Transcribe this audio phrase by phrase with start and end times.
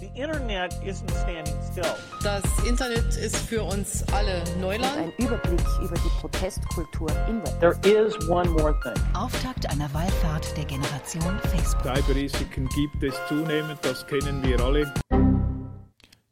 [0.00, 1.84] The internet isn't standing still.
[2.24, 4.96] Das Internet ist für uns alle Neuland.
[4.96, 7.60] Ein Überblick über die Protestkultur im Web.
[7.60, 9.00] There is one more thing.
[9.14, 11.96] Auftakt einer Wallfahrt der Generation Facebook.
[11.96, 14.92] Cyberrisiken gibt es zunehmend, das kennen wir alle.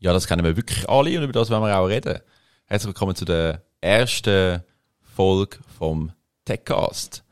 [0.01, 2.19] Ja, das kennen wir wirklich alle und über das wollen wir auch reden.
[2.67, 4.65] Herzlich willkommen zu der ersten
[5.01, 6.11] Folge vom
[6.45, 7.23] Techcast.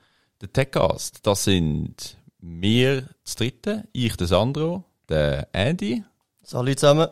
[0.41, 6.05] Der Techcast, das sind wir das dritte, ich, der Sandro, der Andy,
[6.51, 7.07] Salut zusammen.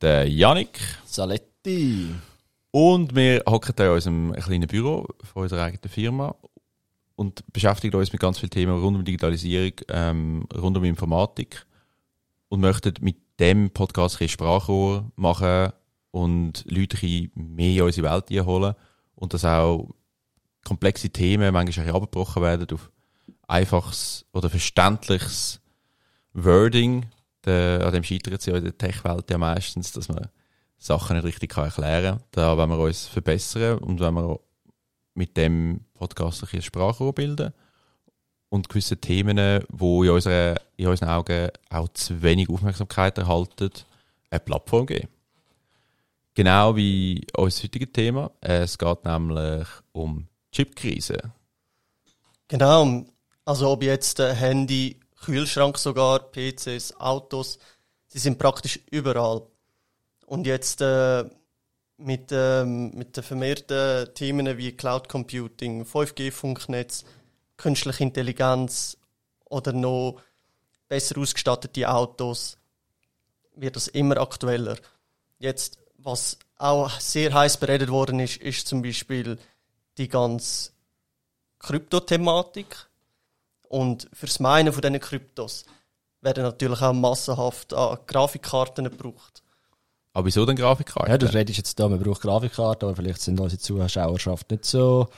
[0.00, 2.14] der Yannick Saletti.
[2.70, 6.36] und wir hocken da in unserem kleinen Büro von unserer eigenen Firma
[7.16, 11.66] und beschäftigen uns mit ganz vielen Themen rund um Digitalisierung, ähm, rund um Informatik
[12.48, 15.72] und möchten mit dem Podcast ein Sprachrohr machen
[16.12, 18.76] und Leute ein bisschen mehr in unsere Welt einholen
[19.16, 19.88] und dass auch
[20.64, 22.92] komplexe Themen manchmal ein bisschen abgebrochen werden auf
[23.48, 25.60] einfaches oder verständliches
[26.34, 27.06] Wording.
[27.46, 30.28] Der, an dem scheitert es ja in der Tech-Welt ja meistens, dass man
[30.78, 32.24] Sachen nicht richtig kann erklären kann.
[32.32, 34.40] Da wollen wir uns verbessern und wenn wir
[35.14, 37.52] mit dem Podcast ein Sprachrohr bilden
[38.48, 43.70] und gewisse Themen, die in, unserer, in unseren Augen auch zu wenig Aufmerksamkeit erhalten,
[44.30, 45.08] eine Plattform geben.
[46.34, 48.30] Genau wie unser heutiges Thema.
[48.40, 51.32] Es geht nämlich um Chipkrise.
[52.48, 53.04] Genau.
[53.46, 57.58] Also ob jetzt äh, Handy, Kühlschrank sogar, PCs, Autos,
[58.06, 59.42] sie sind praktisch überall.
[60.26, 61.24] Und jetzt äh,
[61.98, 67.04] mit, ähm, mit den vermehrten Themen wie Cloud Computing, 5G-Funknetz,
[67.56, 68.98] künstliche Intelligenz
[69.44, 70.20] oder noch
[70.88, 72.58] besser ausgestattete Autos,
[73.54, 74.76] wird das immer aktueller.
[75.38, 79.38] Jetzt, was auch sehr heiß beredet worden ist, ist zum Beispiel
[79.98, 80.70] die ganze
[81.58, 82.85] Kryptothematik.
[83.76, 85.66] Und fürs Meinen von diesen Kryptos
[86.22, 89.42] werden natürlich auch massenhaft an Grafikkarten gebraucht.
[90.14, 91.10] Aber wieso denn Grafikkarten?
[91.10, 95.08] Ja, du redest jetzt da, man braucht Grafikkarten, aber vielleicht sind unsere Zuschauerschaft nicht so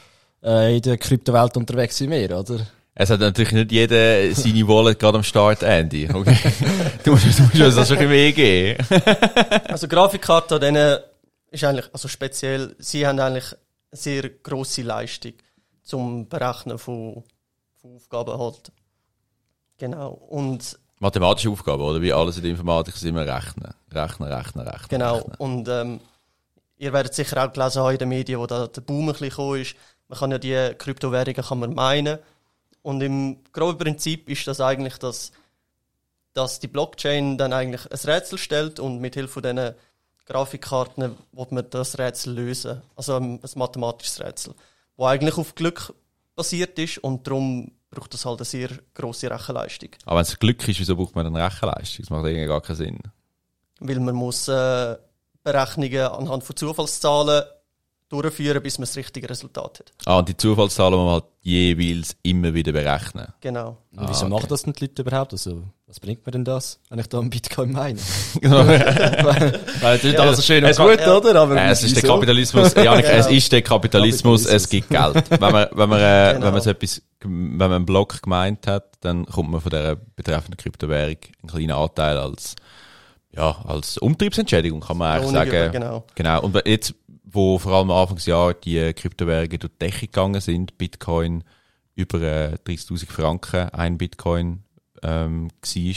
[0.42, 2.67] äh, in der Kryptowelt unterwegs wie wir, oder?
[2.96, 6.11] Es hat natürlich nicht jeder seine Wallet gerade am Start, Andy.
[6.13, 6.36] Okay.
[7.05, 8.86] du musst, du musst uns das schon ein bisschen mehr geben.
[9.69, 10.98] Also Grafikkarten an denen
[11.52, 13.61] ist eigentlich, also speziell, sie haben eigentlich eine
[13.92, 15.35] sehr grosse Leistung
[15.85, 17.23] zum Berechnen von
[17.97, 18.73] Aufgaben halt.
[19.79, 20.11] Genau.
[20.11, 22.03] Und Mathematische Aufgabe, oder?
[22.03, 23.73] Wie alles in der Informatik ist immer rechnen.
[23.93, 24.89] Rechnen, rechnen, rechnen.
[24.89, 25.17] Genau.
[25.17, 25.37] Rechnen.
[25.39, 26.01] Und ähm,
[26.77, 29.29] ihr werdet sicher auch gelesen haben in den Medien, wo da der Boom ein bisschen
[29.29, 29.77] gekommen ist.
[30.09, 32.19] Man kann ja die Kryptowährungen kann man meinen.
[32.83, 35.31] Und im groben Prinzip ist das eigentlich, dass,
[36.33, 39.75] dass die Blockchain dann eigentlich ein Rätsel stellt und mit Hilfe von diesen
[40.27, 42.83] Grafikkarten wird man das Rätsel lösen.
[42.97, 44.55] Also ein, ein mathematisches Rätsel,
[44.97, 45.95] wo eigentlich auf Glück
[46.35, 49.91] basiert ist und darum braucht das halt eine sehr grosse Rechenleistung.
[50.05, 52.05] Aber wenn es Glück ist, wieso braucht man dann Rechenleistung?
[52.05, 52.99] Das macht irgendwie gar keinen Sinn.
[53.81, 54.97] weil man muss äh,
[55.43, 57.45] Berechnungen anhand von Zufallszahlen
[58.09, 59.93] durchführen, bis man das richtige Resultat hat.
[60.07, 63.33] Ah, und die Zufallszahlen muss man halt jeweils immer wieder berechnen.
[63.41, 63.79] Genau.
[63.93, 64.35] Und wieso okay.
[64.35, 65.33] machen das denn die Leute überhaupt?
[65.33, 67.99] Also, was bringt mir denn das, wenn ich da einen Bitcoin meine?
[68.41, 68.67] Genau.
[68.69, 71.17] Weil das ist alles schön und Es- gut, ja.
[71.17, 71.35] oder?
[71.41, 72.03] Aber Äh, es ist der?
[72.03, 73.37] Kapitalismus, Janik, es Genau.
[73.39, 75.31] ist der Kapitalismus, es gibt Geld.
[75.31, 76.47] Wenn man, wenn man, äh, Genau.
[76.47, 79.97] wenn man so etwas, wenn man einen Block gemeint hat, dann kommt man von der
[79.97, 82.55] betreffenden Kryptowährung einen kleinen Anteil als,
[83.33, 85.73] ja, als Umtriebsentschädigung, kann man eigentlich Lohn über, sagen.
[85.73, 86.05] genau.
[86.15, 86.43] Genau.
[86.43, 86.95] Und jetzt,
[87.25, 91.45] wo vor allem am Anfangsjahr die Kryptowährungen durch die Decke gegangen sind, Bitcoin
[91.95, 94.63] über äh, 30.000 Franken ein Bitcoin
[95.03, 95.95] ähm, war,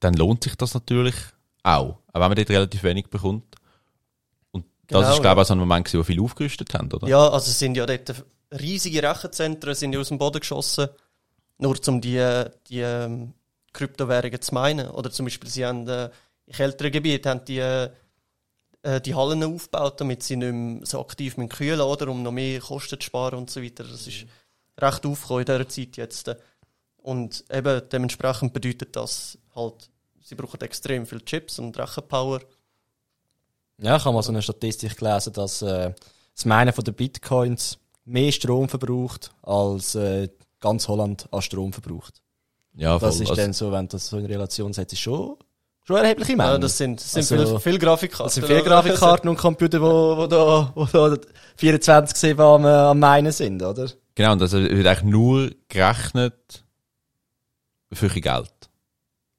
[0.00, 1.14] dann lohnt sich das natürlich
[1.62, 1.98] auch.
[2.12, 3.56] Auch wenn man dort relativ wenig bekommt.
[4.52, 5.42] Und das Genau, ist, glaube ich, ja.
[5.42, 7.08] auch so ein Moment, gewesen, wo viele aufgerüstet haben, oder?
[7.08, 10.88] Ja, also es sind ja dort riesige Rechenzentren sind ja aus dem Boden geschossen,
[11.58, 13.34] nur um die, die ähm,
[13.72, 14.88] Kryptowährungen zu meinen.
[14.88, 16.10] Oder zum Beispiel, sie haben äh,
[16.46, 17.90] in kälteren Gebieten haben die, äh,
[19.04, 22.08] die Hallen aufgebaut, damit sie nicht mehr so aktiv mit kühlen, oder?
[22.08, 23.84] Um noch mehr Kosten zu sparen und so weiter.
[23.84, 24.26] Das ist
[24.80, 26.36] recht aufgekommen in dieser Zeit jetzt.
[27.08, 29.88] Und eben dementsprechend bedeutet das halt,
[30.22, 32.40] sie brauchen extrem viel Chips und Rechenpower.
[33.80, 35.94] Ja, ich habe mal so eine Statistik gelesen, dass äh,
[36.34, 40.28] das Meinen von den Bitcoins mehr Strom verbraucht, als äh,
[40.60, 42.20] ganz Holland an Strom verbraucht.
[42.74, 43.22] Ja, Das voll.
[43.24, 45.36] ist Also, dann so, wenn du das so in Relation setzt, ist schon,
[45.84, 46.50] schon erhebliche Menge.
[46.52, 48.26] Ja, das sind, das sind Also, viel, viel Grafikkarten.
[48.26, 48.62] das sind viele?
[48.62, 51.16] Grafikkarten und Computer, wo, wo da, wo da
[51.56, 53.88] 24 am, äh, am Meinen sind, oder?
[54.14, 56.64] genau, und das wird eigentlich nur gerechnet
[57.92, 58.52] für ein bisschen Geld.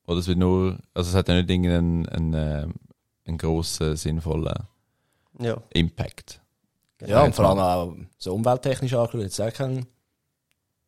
[0.08, 2.68] Oder es wird nur, also es hat ja nicht irgendeinen einen, äh,
[3.28, 4.54] einen grossen, sinnvollen
[5.40, 5.58] Ja.
[5.74, 6.42] Impact.
[7.06, 9.86] Ja, und vor allem auch so umwelttechnisch angeschaut, jetzt auch kein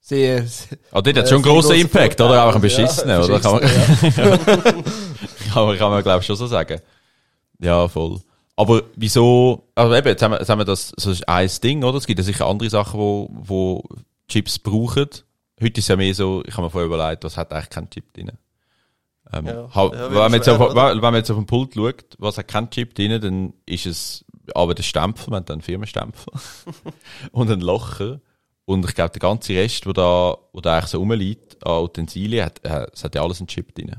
[0.04, 0.44] sehr,
[0.92, 2.28] Ah, dort hat Äh, schon einen grossen Impact, Vorteil.
[2.28, 2.44] oder?
[2.46, 3.40] Auch ein Ja, beschissenen, oder?
[3.40, 4.40] Kann man, beschissenen,
[5.54, 6.82] kann man, kann man glaube ich schon so sagen.
[7.60, 8.20] Ja, voll.
[8.56, 11.84] Aber wieso, also eben, jetzt haben wir, jetzt haben wir das, so ist ein Ding,
[11.84, 11.98] oder?
[12.00, 13.84] Es gibt ja sicher andere Sachen, wo, wo
[14.28, 15.08] Chips brauchen.
[15.62, 18.14] Heute ist ja mehr so, ich habe mir vorher überlegt, was hat eigentlich kein Chip
[18.14, 18.32] drin?
[19.32, 19.70] Ähm, Ja.
[19.76, 22.38] ha- Ja, wenn, man jetzt schwer, auf, wenn man jetzt auf dem Pult schaut, was
[22.38, 24.26] hat kein Chip drin, dann ist es
[24.56, 26.24] aber der Stempel, man hat dann einen Firmenstempel
[27.32, 28.20] und ein Locher.
[28.66, 32.46] Und ich glaube, der ganze Rest, wo da, wo da eigentlich so rumliegt, an Utensilien,
[32.46, 33.96] hat, äh, es hat ja alles einen Chip drin.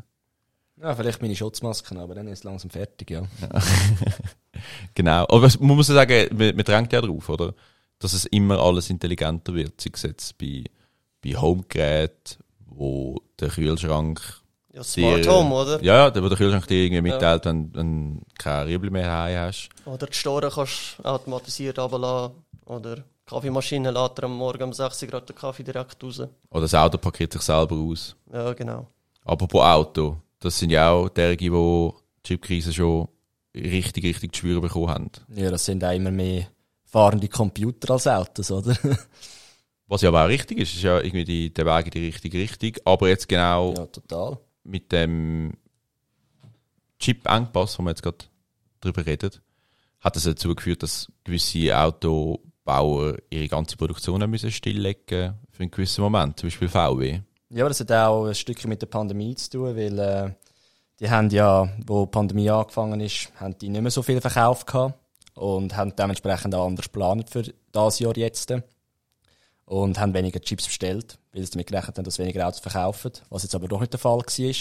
[0.81, 3.23] Ja, vielleicht meine Schutzmasken, aber dann ist es langsam fertig, ja.
[4.95, 5.25] Genau.
[5.29, 7.55] Aber man muss ja sagen, man, man drängt ja drauf, oder?
[7.99, 9.81] Dass es immer alles intelligenter wird.
[9.81, 10.65] Sei es jetzt bei,
[11.25, 14.21] bei Homegeräten, wo der Kühlschrank
[14.73, 15.83] Ja, Smart dir- Home, oder?
[15.83, 19.69] Ja, wo der Kühlschrank dir irgendwie mitteilt, wenn, wenn du keine Riebel mehr heim hast.
[19.85, 22.35] Oder die Store kannst du automatisiert runterlassen.
[22.67, 26.21] Oder die Kaffeemaschine lädt am Morgen um 6 Uhr gerade den Kaffee direkt raus.
[26.51, 28.17] Oder das Auto parkiert sich selber aus.
[28.33, 28.87] Ja, genau.
[29.25, 31.93] Apropos Auto, das sind ja auch derige, die die
[32.29, 33.09] Chipkrise schon
[33.55, 35.11] richtig, richtig zu spüren bekommen haben.
[35.35, 36.47] Ja, das sind auch immer mehr
[36.87, 38.77] fahrende Computer als Autos, oder?
[39.93, 42.39] Was ja aber auch richtig ist, ist ja irgendwie die, der Weg in die richtige
[42.39, 42.73] Richtung.
[42.87, 44.39] Aber jetzt genau ja, total.
[44.65, 45.53] mit dem
[46.99, 48.25] Chip-Engpass, wo wir jetzt gerade
[48.81, 49.33] drüber reden,
[50.01, 56.01] hat es dazu geführt, dass gewisse Autobauer ihre ganze Produktion müssen stilllegen für einen gewissen
[56.01, 57.21] Moment, zum Beispiel VW.
[57.51, 60.31] Ja, aber das hat auch ein Stückchen mit der Pandemie zu tun, weil äh,
[61.01, 64.65] die haben ja, wo die Pandemie angefangen ist, haben die nicht mehr so viel Verkauf
[64.65, 64.95] gehabt
[65.35, 68.51] und haben dementsprechend auch anders geplant für das Jahr jetzt
[69.73, 73.43] und haben weniger Chips bestellt, weil sie damit gerechnet haben, dass weniger Autos verkaufen, was
[73.43, 74.55] jetzt aber doch nicht der Fall war.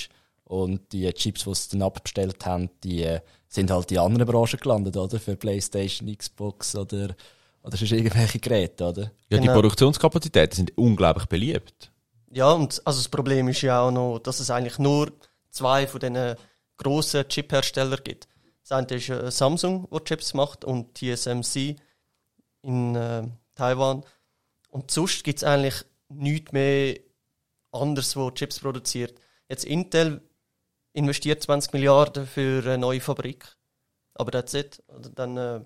[0.46, 3.20] Und die Chips, die sie dann abbestellt haben, die äh,
[3.50, 5.20] sind halt in anderen Branchen gelandet, oder?
[5.20, 7.14] Für Playstation, Xbox oder,
[7.62, 9.02] oder sonst irgendwelche Geräte, oder?
[9.28, 9.54] Ja, die Genau.
[9.56, 11.92] Produktionskapazitäten sind unglaublich beliebt.
[12.32, 15.12] Ja, und also das Problem ist ja auch noch, dass es eigentlich nur
[15.50, 16.36] zwei von diesen
[16.78, 18.30] grossen Chip-Herstellern gibt.
[18.62, 21.76] Das eine ist äh, Samsung, der Chips macht, und TSMC
[22.62, 23.24] in äh,
[23.56, 24.06] Taiwan.
[24.72, 26.98] Und sonst gibt es eigentlich nichts mehr
[27.72, 29.20] anderes, wo Chips produziert.
[29.50, 30.22] Jetzt Intel
[30.94, 33.46] investiert 20 Milliarden für eine neue Fabrik.
[34.16, 34.82] Aber that's it.
[34.88, 35.62] Oder Dann äh,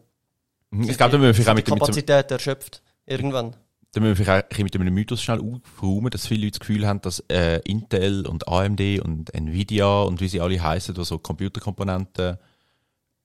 [0.88, 2.82] Ich glaube, da müssen wir vielleicht auch die mit, Kapazität erschöpft.
[3.06, 3.56] Irgendwann.
[3.92, 7.02] da müssen wir vielleicht mit einem Mythos schnell aufräumen, dass viele Leute das Gefühl haben,
[7.02, 12.38] dass äh, Intel und AMD und Nvidia und wie sie alle heißen, die so Computerkomponenten,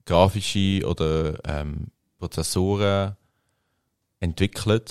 [0.05, 1.87] grafische oder ähm,
[2.19, 3.17] Prozessoren
[4.21, 4.83] entwickeln,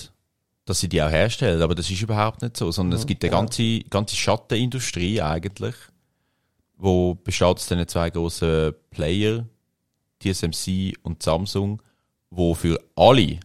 [0.70, 1.60] dass sie die auch herstellen.
[1.62, 5.74] Aber das ist überhaupt nicht so, sondern es gibt eine ganze, ganze Schattenindustrie eigentlich,
[6.76, 9.44] wo besteht aus diesen zwei grossen Player,
[10.22, 11.82] TSMC und Samsung,
[12.30, 13.40] wo für alle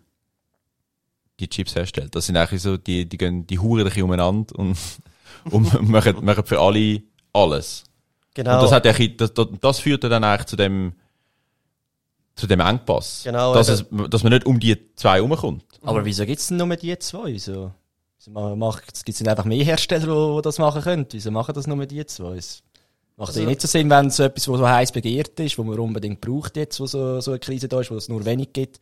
[1.39, 2.15] die Chips herstellt.
[2.15, 4.77] Das sind eigentlich so, die, die gehen, die huren ein bisschen umeinander und,
[5.51, 7.01] und machen, machen für alle
[7.33, 7.83] alles.
[8.35, 8.55] Genau.
[8.55, 10.93] Und das hat ja, das, das, führt dann eigentlich zu dem,
[12.35, 13.21] zu dem Engpass.
[13.23, 15.63] Genau, dass, es, dass man nicht um die zwei rumkommt.
[15.85, 17.25] Aber wieso gibt es denn nur die zwei?
[17.33, 17.71] Wieso?
[18.17, 21.05] wieso macht- Es gibt einfach mehr Hersteller, die, das machen können.
[21.11, 22.37] Wieso machen das nur die zwei?
[22.37, 22.63] Es
[23.17, 25.63] macht Also- ja nicht so Sinn, wenn es etwas, was so heiß begehrt ist, wo
[25.63, 28.51] man unbedingt braucht jetzt, wo so, so eine Krise da ist, wo es nur wenig
[28.53, 28.79] gibt.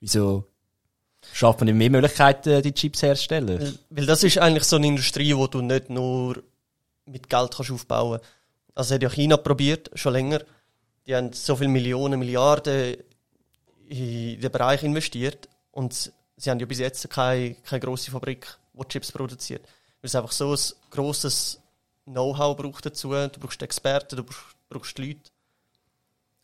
[0.00, 0.44] Wieso
[1.32, 3.58] schafft man nicht mehr Möglichkeiten, die Chips herzustellen?
[3.60, 6.42] Weil, weil das ist eigentlich so eine Industrie, wo du nicht nur
[7.06, 8.30] mit Geld kannst aufbauen kannst.
[8.76, 10.40] Also hat ja China probiert, schon länger.
[11.06, 12.96] Die haben so viele Millionen, Milliarden
[13.86, 16.12] in den Bereich investiert und
[16.44, 19.64] sie haben ja bis jetzt keine, keine grosse Fabrik, die Chips produziert.
[19.64, 21.60] Weil es einfach so ein grosses
[22.04, 23.10] Know-how braucht dazu.
[23.10, 24.24] Du brauchst Experten, du
[24.68, 25.30] brauchst, Leute.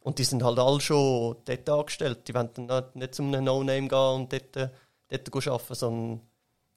[0.00, 2.26] Und die sind halt alle schon dort angestellt.
[2.26, 4.70] Die wollen dann nicht, nicht zu einem No-Name gehen und dort, äh,
[5.10, 6.20] dort arbeiten, sondern,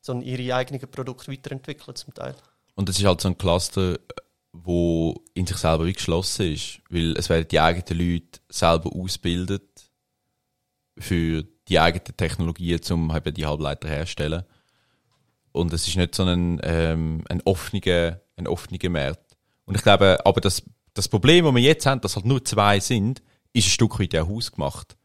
[0.01, 2.35] sondern ihre eigenen Produkte weiterentwickeln zum Teil.
[2.75, 3.97] Und das ist halt so ein Cluster,
[4.51, 6.81] wo in sich selber wie geschlossen ist.
[6.89, 9.63] Weil es werden die eigenen Leute selber ausgebildet
[10.97, 14.43] für die eigenen Technologien, um eben die Halbleiter herzustellen.
[15.51, 19.37] Und es ist nicht so ein, ähm, ein offener, ein offener Markt.
[19.65, 22.79] Und ich glaube, aber das, das Problem, das wir jetzt haben, dass halt nur zwei
[22.79, 23.21] sind,
[23.53, 24.97] ist ein Stück weit auch hausgemacht.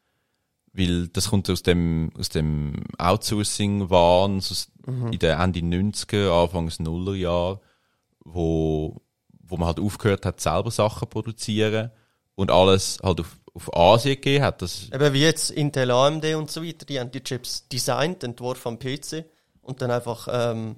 [0.73, 7.61] Weil das kommt aus dem, aus dem Outsourcing-Wahn aus in den Ende 90er, Anfangs Nullerjahr,
[8.25, 9.03] wo,
[9.41, 11.91] wo man halt aufgehört hat, selber Sachen zu produzieren
[12.35, 14.63] und alles halt auf, auf Asien gegeben hat.
[14.63, 18.69] Das, Eben wie jetzt Intel, AMD und so weiter, die haben die Chips designt, entworfen
[18.69, 19.25] am PC
[19.63, 20.77] und dann einfach ähm,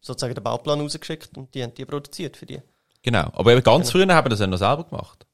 [0.00, 2.60] sozusagen den Bauplan rausgeschickt und die haben die produziert für die.
[3.02, 3.30] genau.
[3.32, 5.26] Aber eben ganz früher haben wir das ja noch selber gemacht.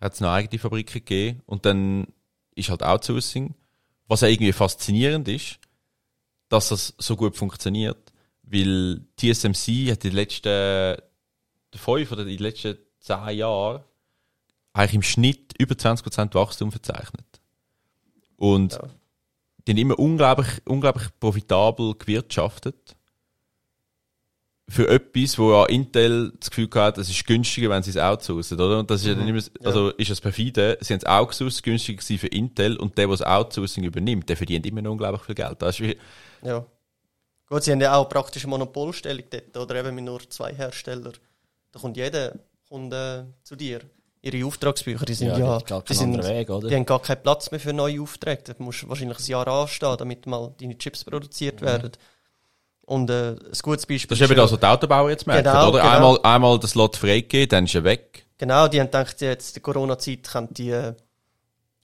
[0.00, 2.08] Hat es noch eigene Fabriken gegeben und dann
[2.54, 3.54] ist halt Outsourcing,
[4.08, 5.58] was ja irgendwie faszinierend ist,
[6.48, 11.00] dass das so gut funktioniert, weil TSMC hat die letzten
[11.74, 13.84] fünf oder die letzten zehn Jahre
[14.72, 17.26] eigentlich im Schnitt über 20% Wachstum verzeichnet.
[18.36, 18.80] Und Ja.
[19.66, 22.96] die haben immer unglaublich, unglaublich profitabel gewirtschaftet.
[24.68, 28.58] Für etwas, wo ja Intel das Gefühl hat, es ist günstiger, wenn sie es outsourcen,
[28.58, 28.78] oder?
[28.78, 30.78] Und das ist ja dann immer, also ist das perfide.
[30.80, 34.36] Sie haben es outsourced, günstiger gewesen für Intel, und der, der das Outsourcing übernimmt, der
[34.36, 35.60] verdient immer noch unglaublich viel Geld.
[35.60, 35.96] Das ist
[36.42, 36.64] Ja.
[37.48, 41.12] Gut, sie haben ja auch praktisch eine Monopolstellung dort, oder eben mit nur zwei Herstellern.
[41.70, 42.34] Da kommt jeder
[42.66, 43.80] kommt, äh, zu dir.
[44.24, 46.68] Ihre Auftragsbücher, die sind ja, ja, gar die, sind, Weg, oder?
[46.68, 48.42] die haben gar keinen Platz mehr für neue Aufträge.
[48.44, 51.90] Da musst du wahrscheinlich ein Jahr anstehen, damit mal deine Chips produziert werden.
[52.84, 55.68] Und äh, ein gutes Beispiel das ist eben das, was die Autobauer jetzt merken, Genau,
[55.70, 55.80] oder?
[55.82, 55.92] genau.
[55.94, 58.24] Einmal, einmal das Lot freigegeben, dann ist er weg.
[58.38, 60.94] Genau, die haben gedacht, jetzt in der Corona-Zeit können die, äh,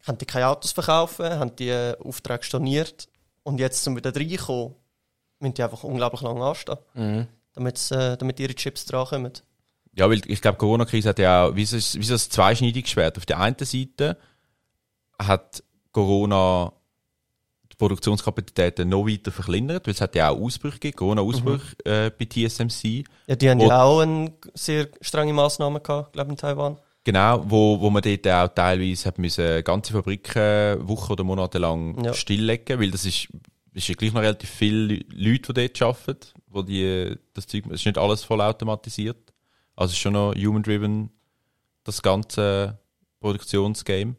[0.04, 3.08] können die keine Autos verkaufen, haben die äh, Aufträge storniert.
[3.42, 4.74] Und jetzt, um wieder reinkommen,
[5.40, 7.26] müssen die einfach unglaublich lange anstehen, Mhm.
[7.54, 9.32] damit, äh, damit ihre Chips drankommen.
[9.98, 13.16] Ja, weil ich glaube, Corona-Krise hat ja auch, wie so wie ein zweischneidiges Schwert.
[13.18, 14.16] Auf der einen Seite
[15.18, 15.62] hat
[15.92, 16.72] Corona
[17.72, 22.24] die Produktionskapazitäten noch weiter verkleinert, weil es hat ja auch Ausbrüche gegeben, Corona-Ausbrüche äh, bei
[22.26, 23.04] TSMC.
[23.26, 26.78] Ja, die haben ja auch eine sehr strenge Massnahmen gehabt, glaube ich, in Taiwan.
[27.02, 32.04] Genau, wo, wo man dort auch teilweise hat müssen ganze Fabriken Wochen oder Monate lang
[32.04, 32.12] Ja.
[32.12, 33.28] stilllegen, weil das ist,
[33.72, 37.80] ist ja gleich noch relativ viele Leute, die dort arbeiten, wo die, das Zeug, es
[37.80, 39.16] ist nicht alles voll automatisiert.
[39.78, 41.08] Also ist schon noch human-driven,
[41.84, 42.78] das ganze
[43.20, 44.16] Produktionsgame.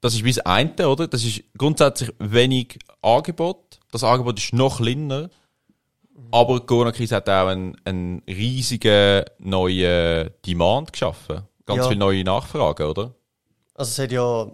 [0.00, 1.08] Das ist wie das eine, oder?
[1.08, 3.80] Das ist grundsätzlich wenig Angebot.
[3.90, 5.28] Das Angebot ist noch kleiner.
[6.30, 11.42] Aber die Corona-Krise hat auch einen, einen riesigen neuen Demand geschaffen.
[11.66, 11.88] Ganz Ja.
[11.88, 13.12] viele neue Nachfragen, oder?
[13.74, 14.52] Also es hat ja,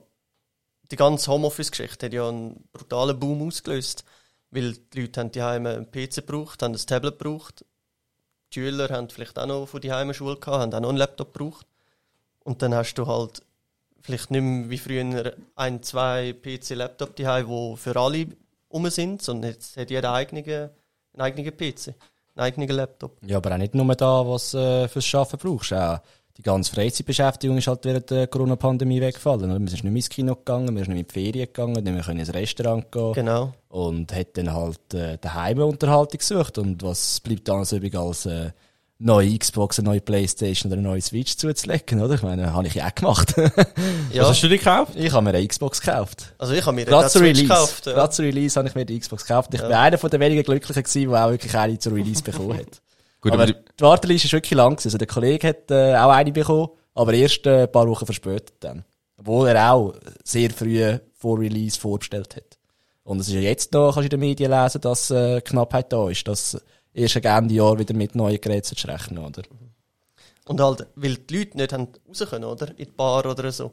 [0.90, 4.04] die ganze Homeoffice-Geschichte hat ja einen brutalen Boom ausgelöst,
[4.50, 7.66] weil die Leute haben die Heime einen PC gebraucht, haben ein Tablet gebraucht.
[8.52, 11.32] Die Schüler haben vielleicht auch noch von die Heimschule gehabt, haben auch noch einen Laptop
[11.32, 11.66] gebraucht.
[12.44, 13.42] Und dann hast du halt
[14.00, 18.26] vielleicht nicht mehr wie früher ein, zwei PC-Laptop die die für alle
[18.68, 20.70] um sind, sondern jetzt hat jeder eigene,
[21.12, 21.96] einen eigenen PC, einen
[22.36, 23.18] eigenen Laptop.
[23.22, 25.72] Ja, aber auch nicht nur da, was äh, fürs Arbeiten brauchst.
[25.72, 26.00] Auch
[26.38, 29.42] die ganze Freizeitbeschäftigung ist halt während der Corona-Pandemie weggefallen.
[29.42, 31.72] Wir sind nicht mehr ins Kino gegangen, wir sind nicht mehr in die Ferien gegangen,
[31.74, 33.12] nicht mehr können ins Restaurant gehen.
[33.12, 33.52] Genau.
[33.68, 36.56] Und hat dann halt äh, daheim Unterhaltung gesucht.
[36.58, 38.52] Und was bleibt dann so übrig als äh,
[38.98, 42.14] neue Xbox, eine neue Playstation oder eine neue Switch zuzulegen, oder?
[42.14, 43.34] Ich meine, habe ich ja auch gemacht.
[44.12, 44.96] Ja, Was hast du dir gekauft?
[44.96, 46.34] ich habe mir eine Xbox gekauft.
[46.36, 47.42] also ich habe mir zur Switch Release.
[47.44, 47.86] gekauft.
[47.86, 47.92] Ja.
[47.92, 49.54] Gerade zur Release habe ich mir die Xbox gekauft.
[49.54, 52.58] Ich bin einer von den wenigen Glücklichen gewesen, der auch wirklich eine zur Release bekommen
[52.58, 52.80] hat.
[53.20, 54.88] Gut, aber aber die die, Warteliste ist wirklich lang gewesen.
[54.88, 58.54] Also der Kollege hat äh, auch eine bekommen, aber erst äh, ein paar Wochen verspätet
[58.60, 58.84] dann.
[59.16, 62.58] Obwohl er auch sehr früh vor Release vorbestellt hat.
[63.02, 65.92] Und es ist ja jetzt noch, kannst du in den Medien lesen, dass äh, Knappheit
[65.92, 66.60] da ist, dass
[66.94, 69.42] erst gegen Ende Jahr wieder mit neuen Geräten zu rechnen, oder?
[70.46, 72.70] Und halt, weil die Leute nicht haben raus können, oder?
[72.70, 73.72] In die Bar oder so,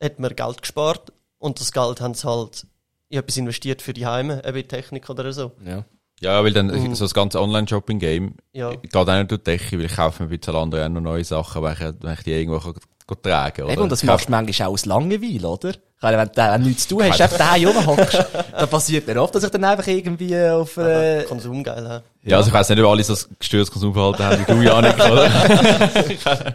[0.00, 2.66] hat man Geld gespart und das Geld haben sie halt
[3.08, 5.52] in etwas investiert für die Heime, eben in Technik oder so.
[5.64, 5.84] Ja.
[6.20, 6.94] Ja, weil dann Mhm.
[6.94, 8.70] so das ganze Online-Shopping-Game Ja.
[8.74, 11.24] geht auch nicht durch die Decke, weil ich kaufe mir bei Zalando auch noch neue
[11.24, 12.74] Sachen, wenn ich, wenn ich die irgendwo kann,
[13.22, 13.70] tragen kann.
[13.70, 15.70] Eben, und das machst du manchmal auch aus Langeweile, oder?
[15.70, 18.24] Ich meine, wenn du wenn du nichts zu tun hast, einfach daheim rumhockst,
[18.56, 22.04] dann passiert mir oft, dass ich dann einfach irgendwie auf, äh, Konsum geil haben.
[22.22, 24.94] Ja, also ich weiss nicht, ob alle so ein gestörtes Konsumverhalten haben wie du, Janik,
[24.94, 25.30] oder?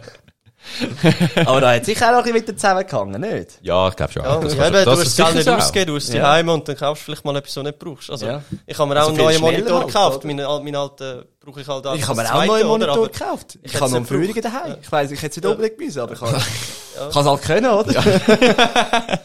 [1.46, 3.58] aber da hat sicher auch noch ein bisschen mit zusammengehangen, nicht?
[3.62, 4.22] Ja, ich glaube schon.
[4.24, 5.56] Ja, Das ja, eben, du das hast das Geld sicher nicht so auch.
[5.58, 6.30] ausgeben, du hast die Ja.
[6.32, 8.10] Heime und dann kaufst du vielleicht mal etwas, was du nicht brauchst.
[8.10, 8.42] Also, Ja.
[8.66, 10.16] ich habe mir auch Also einen neuen Monitor halt, gekauft.
[10.18, 10.26] oder?
[10.26, 12.68] Meinen meinen alten brauche ich halt Ich habe mir auch einen neuen oder?
[12.86, 13.58] Monitor Aber gekauft.
[13.62, 14.44] Ich hätte habe noch einen es gebraucht.
[14.44, 14.76] daheim.
[14.82, 16.32] Ich weiss, ich hätte es nicht unbedingt müssen, aber ich kann,
[17.12, 18.02] kann es halt können, oder?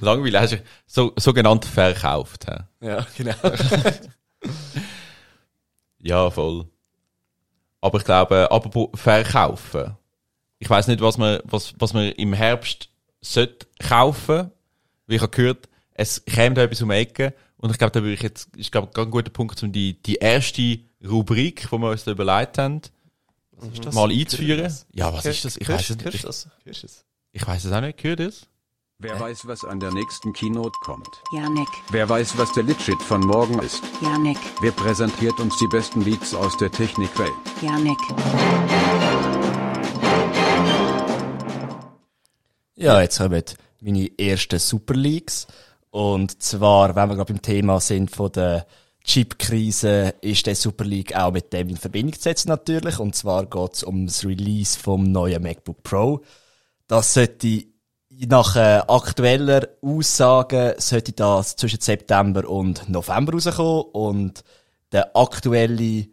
[0.00, 2.46] Langweilig hast du so, sogenannt verkauft.
[2.48, 2.56] hä?
[2.86, 3.34] Ja, genau.
[6.00, 6.66] Ja, voll.
[7.80, 9.96] Aber ich glaube, apropos verkaufen.
[10.62, 12.88] Ich weiß nicht, was man, was, was man im Herbst
[13.20, 14.52] sollte kaufen.
[15.08, 17.34] Wie ich habe gehört, es käme da etwas um die Ecke.
[17.56, 20.14] Und ich glaube, da würde ich jetzt, ist glaube ein guter Punkt, um die, die
[20.14, 22.80] erste Rubrik, die wir uns da überlegt haben,
[23.92, 24.72] mal einzuführen.
[24.92, 25.56] Ja, was ist das?
[25.56, 26.14] Ich weiß es nicht.
[26.14, 26.48] Ich, das?
[27.32, 27.98] ich weiß es auch nicht.
[27.98, 28.46] Gehört es?
[29.00, 31.08] Wer weiß, was an der nächsten Keynote kommt?
[31.34, 33.82] Janik, Wer weiß, was der Litshit von morgen ist?
[34.00, 37.32] Janik, Wer präsentiert uns die besten Leaks aus der Technikwelt?
[37.60, 37.98] Janik.
[42.82, 43.44] Ja, jetzt kommen
[43.80, 45.46] meine ersten Super Leagues.
[45.90, 48.66] Und zwar, wenn wir gerade beim Thema sind von der
[49.04, 52.98] Chip-Krise, ist der Super League auch mit dem in Verbindung zu setzen natürlich.
[52.98, 56.22] Und zwar geht es um das Release vom neuen MacBook Pro.
[56.88, 57.66] Das sollte
[58.26, 63.92] nach äh, aktueller Aussage sollte das zwischen September und November rauskommen.
[63.92, 64.42] Und
[64.90, 66.08] der aktuelle,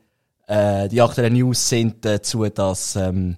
[0.45, 3.37] äh, die aktuellen News sind dazu, dass ähm,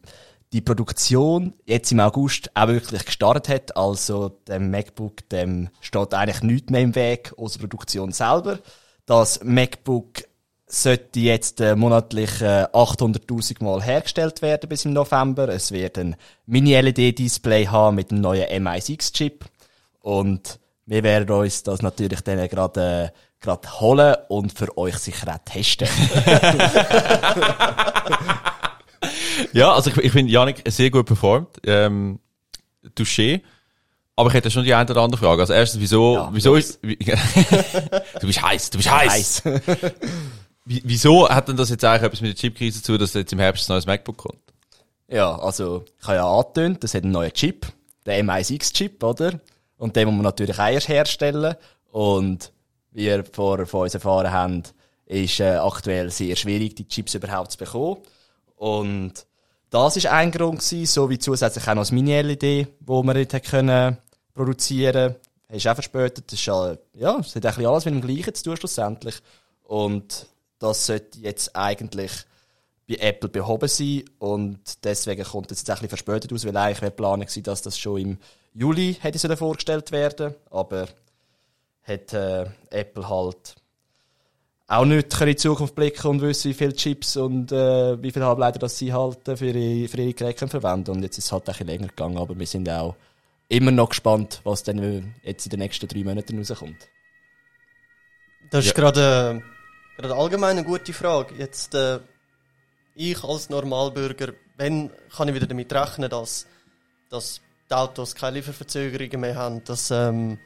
[0.53, 3.77] die Produktion jetzt im August auch wirklich gestartet hat.
[3.77, 8.60] Also dem MacBook, dem steht eigentlich nichts mehr im Weg, außer Produktion selber.
[9.05, 10.24] Das MacBook
[10.67, 15.50] sollte jetzt äh, monatlich äh, 800.000 Mal hergestellt werden bis im November.
[15.50, 16.15] Es wird ein
[16.46, 19.46] Mini-LED-Display haben mit einem neuen MI6-Chip.
[20.00, 25.34] Und wir werden uns das natürlich dann gerade äh, gerade holen und für euch sicher
[25.34, 25.88] auch testen.
[29.53, 31.57] Ja, also ich, ich finde, Janik sehr gut performt.
[31.65, 32.19] Ähm,
[32.95, 33.41] Touché.
[34.15, 35.41] Aber ich hätte schon die eine oder andere Frage.
[35.41, 36.95] Also erstens, wieso, Ja, wieso ist, wie,
[38.19, 39.43] du bist heiß, du bist heiß.
[40.65, 43.39] Wie- Wieso hat denn das jetzt eigentlich etwas mit der Chipkrise zu, dass jetzt im
[43.39, 44.39] Herbst ein neues MacBook kommt?
[45.07, 47.65] Ja, also, ich habe ja angetönt, das hat einen neuen Chip,
[48.05, 49.39] der MI6-Chip, oder?
[49.77, 51.55] Und den muss man natürlich auch erst herstellen.
[51.91, 52.51] Und
[52.91, 54.63] wie wir vorher von uns erfahren haben,
[55.07, 57.98] ist äh, aktuell sehr schwierig, die Chips überhaupt zu bekommen.
[58.55, 59.25] Und
[59.72, 63.98] das ist ein Grund gewesen, sowie zusätzlich auch noch das Mini-LED, wo wir nicht können
[64.34, 65.16] produzieren.
[65.48, 66.25] Ist auch verspätet.
[66.28, 69.16] Das ist ja, ja, es hat bisschen alles mit dem Gleichen zu tun, schlussendlich.
[69.63, 70.28] Und
[70.60, 72.12] das sollte jetzt eigentlich
[72.88, 76.82] bei Apple behoben sein und deswegen kommt es jetzt ein bisschen verspätet aus, weil eigentlich
[76.82, 78.18] wäre die Planung gewesen, dass das schon im
[78.54, 80.88] Juli hätte vorgestellt werden, aber
[81.84, 83.56] hat äh, Apple halt
[84.72, 88.12] auch nicht können in die Zukunft blicken und wissen, wie viele Chips und äh, wie
[88.12, 91.25] viele Halbleiter das sie halt äh, für ihre, für ihre Geräte verwenden und jetzt ist
[91.25, 92.96] es halt ein bisschen länger gegangen, aber wir sind auch
[93.50, 96.88] immer noch gespannt, was dann äh, jetzt in den nächsten drei Monaten rauskommt.
[98.50, 98.82] Das ist Ja.
[98.82, 99.42] gerade,
[99.98, 101.36] äh, gerade allgemein eine gute Frage.
[101.36, 102.00] Jetzt, äh,
[102.96, 106.48] ich als Normalbürger, wenn kann ich wieder damit rechnen, dass,
[107.10, 110.40] dass die Autos keine Lieferverzögerungen mehr haben, dass, ähm,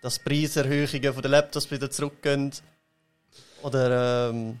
[0.00, 2.52] dass Preiserhöhungen von den Laptops wieder zurückgehen
[3.62, 4.58] oder ähm,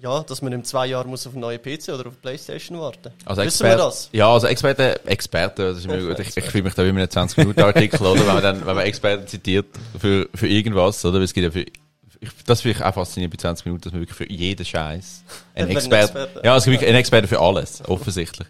[0.00, 3.10] ja, dass man in zwei Jahren muss auf einen neuen PC oder auf Playstation warten.
[3.24, 4.08] Also Wissen wir Experte, das?
[4.12, 6.18] ja, also Experte, Experte, das ist immer gut.
[6.20, 8.20] Ich, ich fühle mich da wie in einem 20-Minuten-Artikel, oder?
[8.20, 9.66] Wenn man dann, wenn man Experten zitiert
[9.98, 11.14] für, für irgendwas, oder?
[11.18, 11.66] Weil es gibt ja für,
[12.20, 15.22] ich, das finde ich auch faszinierend bei 20 Minuten, dass man wirklich für jeden Scheiß
[15.54, 16.46] einen Einen Experte, Experten.
[16.46, 18.46] ja, es gibt wirklich einen Experte für alles, offensichtlich.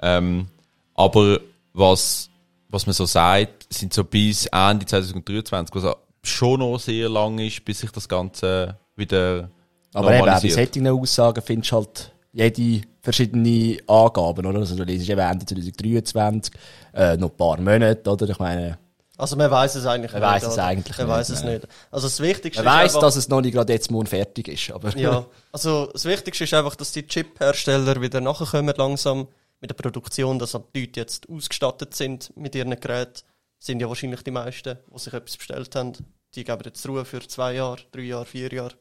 [0.00, 0.46] Ähm,
[0.94, 1.40] aber
[1.74, 2.30] was,
[2.68, 7.64] was man so sagt, sind so bis Ende 2023, was schon noch sehr lang ist,
[7.64, 9.50] bis sich das Ganze wieder
[9.92, 14.60] Aber eben, auch bei solchen Aussagen findest du halt jede verschiedene Angaben, oder?
[14.60, 16.54] Also du liest eben Ende 2023,
[16.94, 18.28] äh, noch ein paar Monate, oder?
[18.28, 18.78] Ich meine,
[19.16, 20.30] Also man weiß es eigentlich Man nicht.
[20.30, 21.68] weiss es eigentlich man nicht, weiß es nicht.
[21.90, 24.96] Also das Wichtigste man einfach, dass es noch nicht gerade jetzt morgen fertig ist, aber
[24.96, 29.26] Ja, also das Wichtigste ist einfach, dass die Chip-Hersteller wieder nachkommen langsam
[29.60, 33.22] mit der Produktion, dass halt die Leute jetzt ausgestattet sind mit ihren Geräten.
[33.58, 35.92] Sind ja wahrscheinlich die meisten, die sich etwas bestellt haben.
[36.34, 38.72] Die geben jetzt Ruhe für zwei Jahre, drei Jahre, vier Jahre.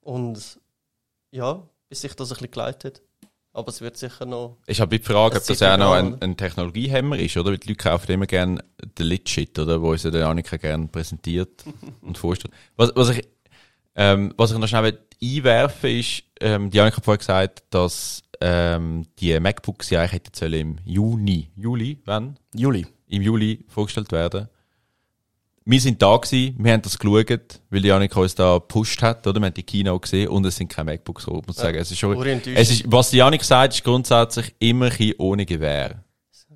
[0.00, 0.58] Und
[1.30, 3.02] ja, bis sich das ein bisschen geleitet.
[3.52, 4.58] Aber es wird sicher noch...
[4.66, 7.50] Ist halt die Frage, ob das auch noch ein, ein Technologiehemmer ist, oder?
[7.50, 8.62] Weil die Leute kaufen immer gerne
[8.98, 9.82] den Lit-Shit, oder?
[9.82, 11.64] Wo uns ja der Annika gerne präsentiert
[12.00, 12.54] und vorstellt.
[12.76, 13.26] Was, was ich,
[13.96, 19.06] ähm, was ich noch schnell einwerfen ist, ähm, die Annika hat vorher gesagt, dass, ähm,
[19.18, 22.38] die MacBooks ja eigentlich hätten sollen im Juni, Juli, wann?
[22.54, 22.86] Juli.
[23.08, 24.48] Im Juli vorgestellt werden.
[25.70, 29.24] Wir sind da gewesen, wir haben das geschaut, weil die Annika uns da gepusht hat,
[29.28, 29.38] oder?
[29.38, 31.78] Wir haben die Kino gesehen und es sind keine MacBooks, so, muss ich sagen.
[31.78, 35.46] Es ist schon, es ist, was die Annika sagt, ist grundsätzlich immer ein bisschen ohne
[35.46, 36.02] Gewehr.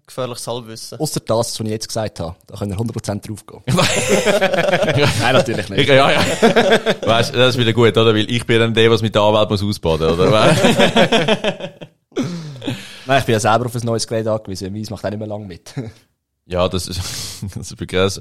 [0.04, 0.98] gefährliches Halbwissen.
[0.98, 2.34] Außer das, was ich jetzt gesagt habe.
[2.48, 3.62] Da können wir 100% drauf gehen.
[5.20, 5.82] Nein, natürlich nicht.
[5.82, 6.20] Ich, ja, ja.
[7.06, 8.16] weißt, das ist wieder gut, oder?
[8.16, 10.28] Weil ich bin dann der, was mit der Anwalt muss ausbaden, oder?
[13.06, 14.74] Nein, ich bin ja selber auf ein neues Gerät angewiesen.
[14.74, 15.72] Weiss macht auch nicht mehr lang mit.
[16.46, 16.98] Ja, das ist,
[17.54, 18.20] das ist wirklich also,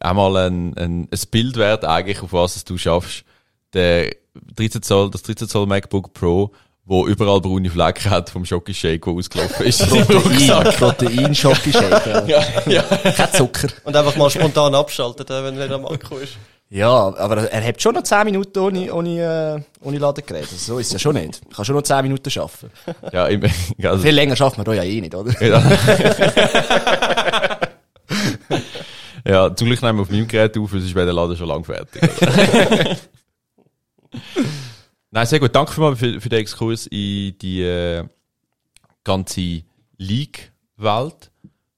[0.00, 3.24] einmal ein, ein, ein Bild wert eigentlich, auf was es du schaffst.
[3.72, 4.14] Der
[4.56, 6.52] 13 Zoll, das 13 Zoll MacBook Pro,
[6.84, 9.88] wo überall braune Flecken hat vom Schoki-Shake, der ausgelaufen ist.
[9.88, 12.26] Protein, Protein, Schoki-Shake.
[12.28, 12.82] ja, ja.
[12.82, 13.68] Kein Zucker.
[13.84, 16.36] Und einfach mal spontan abschalten, äh, wenn er am Akku ist.
[16.70, 20.44] Ja, aber er hat schon noch 10 Minuten ohne, ohne, äh, ohne Ladegerät.
[20.44, 21.42] Also so ist es ja schon nicht.
[21.50, 22.70] Ich kann schon noch 10 Minuten arbeiten.
[23.12, 23.48] ja, immer,
[23.84, 25.32] also, Viel länger schafft man da ja eh nicht, oder?
[25.42, 25.62] Ja.
[29.26, 31.64] Ja, zum Glück nehmen wir auf meinem Gerät auf, sonst wäre der Laden schon lang
[31.64, 32.02] fertig.
[35.10, 35.54] Nein, sehr gut.
[35.54, 38.04] Danke für, für den Exkurs in die äh,
[39.04, 39.62] ganze
[39.98, 41.30] League-Welt.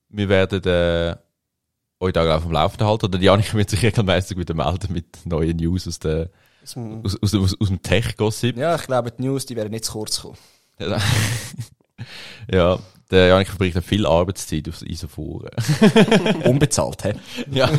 [0.09, 1.16] Wir werden äh,
[1.98, 3.07] euch da auf dem Laufenden halten.
[3.07, 6.30] Oder Janik wird sich regelmäßig wieder melden mit neuen News aus, der,
[6.62, 8.57] Aus dem- aus, aus, aus, aus dem Tech-Gossip.
[8.57, 10.38] Ja, ich glaube, die News, die werden nicht zu kurz kommen.
[12.50, 12.78] ja,
[13.11, 15.51] der Janik verbringt viel Arbeitszeit auf Isoforen.
[16.45, 17.14] Unbezahlt, hä?
[17.51, 17.71] Ja.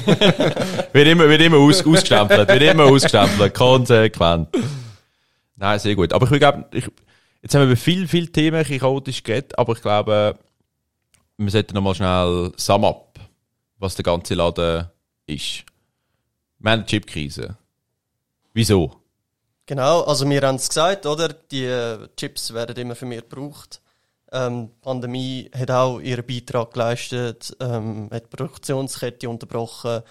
[0.94, 4.50] wird immer, wird immer aus, ausgestempelt, wird immer ausgestempelt, konsequent.
[5.56, 6.14] Nein, sehr gut.
[6.14, 6.90] Aber ich glaube, ich,
[7.46, 10.36] Jetzt haben wir über viele, viele Themen ein bisschen chaotisch geredet, aber ich glaube,
[11.38, 13.20] wir sollten nochmal schnell sum up,
[13.78, 14.90] was der ganze Laden
[15.28, 15.64] ist.
[16.58, 17.56] Wir haben eine Chipkrise.
[18.52, 19.00] Wieso?
[19.68, 21.28] Genau, also wir haben es gesagt, oder?
[21.30, 21.70] Die
[22.18, 23.80] Chips werden immer für mehr gebraucht.
[24.36, 30.02] Ähm, die Pandemie hat auch ihren Beitrag geleistet, ähm, hat die Produktionskette unterbrochen,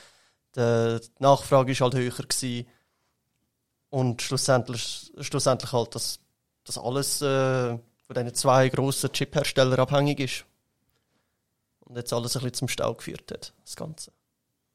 [0.57, 2.67] die, Nachfrage ist halt höher gewesen.
[3.91, 6.21] Und schlussendlich, schlussendlich halt, dass,
[6.65, 10.45] dass alles äh, von diesen zwei grossen Chip-Herstellern abhängig ist.
[11.81, 14.11] Und jetzt alles ein bisschen zum Stau geführt hat, das Ganze.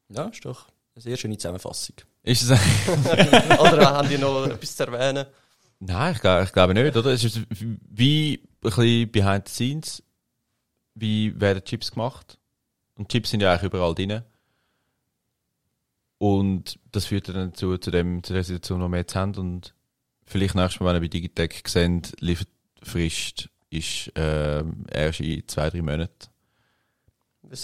[0.10, 1.96] Ja, ist doch eine sehr schöne Zusammenfassung.
[2.24, 2.50] Ist es
[3.60, 5.26] Oder haben die noch etwas zu erwähnen?
[5.80, 7.12] Nein, ich, glaube- ich glaube nicht, oder?
[7.12, 10.04] Es ist wie bisschen behind the scenes.
[10.96, 12.38] Wie werden Chips gemacht?
[12.96, 14.22] Und Chips sind ja eigentlich überall drin.
[16.18, 19.36] Und das führt dann dazu, zu, dem, zu der Situation, die wir jetzt haben.
[19.36, 19.74] Und
[20.26, 25.82] vielleicht nächstes Mal, wenn ihr bei Digitec seht, Lieferfrist ist ähm, erst in zwei, drei
[25.82, 26.28] Monaten.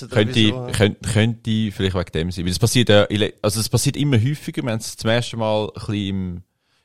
[0.09, 2.45] Könnte, könnte, könnte vielleicht wegen dem sein.
[2.45, 4.63] Weil es passiert, also es passiert immer häufiger.
[4.63, 6.43] Wir haben es zum ersten Mal ein bisschen im,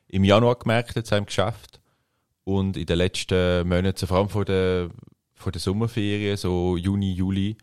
[0.08, 1.79] im Januar gemerkt, jetzt im Geschäft.
[2.44, 4.90] Und in den letzten Monaten, vor allem vor der,
[5.34, 7.56] vor der Sommerferien, so Juni, Juli,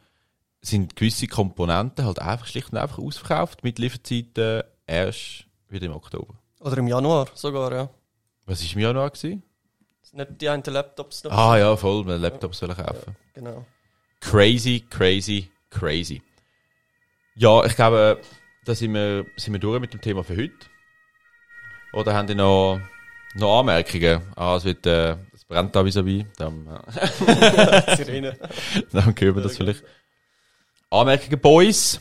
[0.62, 6.36] sind gewisse Komponenten halt einfach schlicht und einfach ausverkauft mit Lieferzeiten erst wieder im Oktober.
[6.60, 7.90] Oder im Januar sogar, ja.
[8.46, 9.10] Was war im Januar?
[9.10, 9.44] Gewesen?
[10.14, 11.32] Nicht die einen Laptops noch?
[11.32, 13.16] Ah ja, voll, wir Laptops wollen kaufen.
[13.34, 13.66] Genau.
[14.22, 16.22] Crazy, crazy, crazy.
[17.36, 18.20] Ja, ich glaube,
[18.66, 20.54] da sind wir, sind wir durch mit dem Thema für heute.
[21.94, 22.80] Oder haben die noch,
[23.40, 24.22] noch Anmerkungen?
[24.36, 26.26] Ah, es wird, äh, es brennt da vis-à-vis.
[26.38, 28.38] Dann, äh, Sirene.
[28.92, 29.84] dann hören wir das vielleicht.
[30.90, 32.00] Anmerkungen, Boys?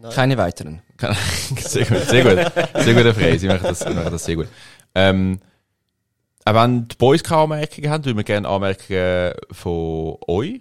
[0.00, 0.12] Nein.
[0.12, 0.82] Keine weiteren.
[1.58, 2.52] sehr gut, sehr gut.
[2.82, 4.48] Sehr gute Phrase, ich mache das, ich mache das sehr gut.
[4.94, 5.40] Ähm,
[6.44, 10.60] auch wenn die Boys keine Anmerkungen haben, würden wir gerne Anmerkungen von euch.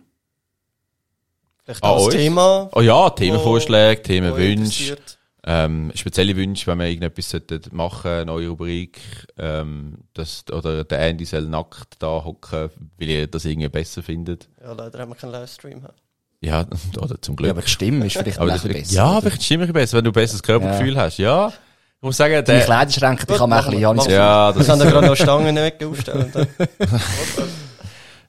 [1.64, 2.16] Vielleicht Ah, auch das uns?
[2.16, 2.70] Thema.
[2.74, 4.98] Oh ja, Themenvorschläge, Themenwünsche.
[5.48, 9.00] Ähm, spezielle Wünsche, wenn wir irgendetwas sollten machen, eine neue Rubrik,
[9.38, 14.50] ähm, das, oder der Andy soll nackt da hocken, weil ihr das irgendwie besser findet.
[14.60, 15.82] Ja, leider haben wir keinen Livestream.
[15.84, 15.88] hä?
[16.42, 16.66] Ja,
[17.00, 17.52] oder zum Ja, Glück.
[17.52, 18.94] aber die Stimme ist vielleicht Aber ein das besser.
[18.96, 21.18] ja, vielleicht stimmt besser, wenn du ein besseres Körpergefühl hast.
[21.20, 23.82] Ja, ich muss sagen, Die der, Kleiderschränke, die kann man ein bisschen wir.
[23.82, 26.32] ja, nicht ja, Wir können das da gerade noch Stangen weg aufstellen.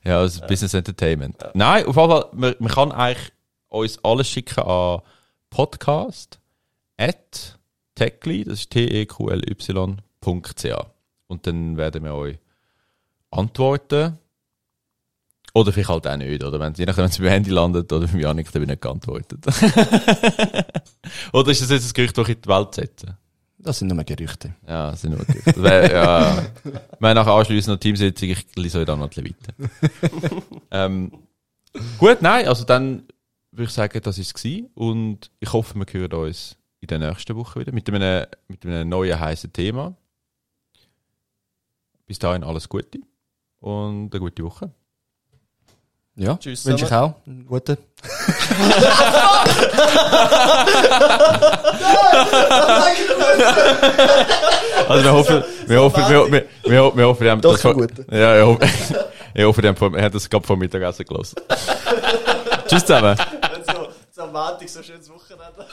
[0.04, 1.36] Ja, das ist Business Entertainment.
[1.54, 3.32] Nein, auf jeden Fall, man, man kann eigentlich
[3.68, 5.00] uns alles schicken an
[5.50, 6.38] podcast
[6.96, 7.58] at
[7.94, 10.26] techly, das ist t-e-q-l-y.ch.
[11.28, 12.38] Und dann werden wir euch
[13.30, 14.18] antworten.
[15.54, 18.06] Oder vielleicht halt auch nicht, oder wenn je nachdem, wenn es beim Handy landet oder
[18.06, 19.46] beim Janik, dann wird nicht geantwortet.
[21.32, 23.16] oder ist das jetzt ein Gerücht, das ich in die Welt setze?
[23.56, 24.54] Das sind nur Gerüchte.
[24.68, 25.62] Ja, das sind nur Gerüchte.
[25.62, 26.46] Wär, ja.
[27.00, 29.54] Wir haben nachher anschliessend noch Teamsitzung, ich lese euch dann noch ein bisschen weiter.
[30.70, 31.10] ähm,
[31.96, 33.04] gut, nein, also dann
[33.50, 36.56] würde ich sagen, das war es und ich hoffe, wir hören uns
[36.92, 39.94] in der nächsten Woche wieder mit einem, mit einem neuen heißen Thema.
[42.06, 43.00] Bis dahin alles Gute
[43.60, 44.70] und eine gute Woche.
[46.14, 47.14] Ja, Tschüss wünsche ich auch.
[47.26, 47.76] Einen guten.
[54.88, 57.76] Also wir hoffen, wir hoffen, wir, wir, wir, hoffen, wir hoffen, wir haben das vor,
[58.10, 58.68] ja, ich hoffe,
[59.34, 61.36] ich hoffe, wir haben wir haben das gerade vor Mittagessen gelassen.
[62.68, 63.16] Tschüss zusammen.
[63.66, 65.66] so, so am Montag so schönes Wochenende.